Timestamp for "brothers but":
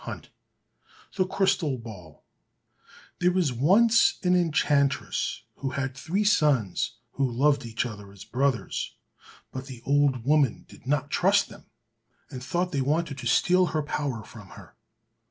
8.25-9.67